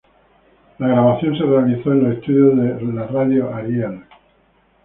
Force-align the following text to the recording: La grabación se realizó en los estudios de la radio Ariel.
La 0.79 0.87
grabación 0.87 1.37
se 1.37 1.43
realizó 1.43 1.91
en 1.91 2.03
los 2.03 2.17
estudios 2.17 2.57
de 2.57 2.91
la 2.91 3.05
radio 3.05 3.53
Ariel. 3.53 4.01